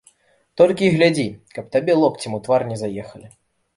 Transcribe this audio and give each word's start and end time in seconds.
Толькі 0.61 0.87
і 0.87 0.93
глядзі, 0.95 1.25
каб 1.57 1.69
табе 1.75 1.99
локцем 2.05 2.31
ў 2.39 2.49
твар 2.49 2.61
не 2.71 2.77
заехалі. 2.85 3.27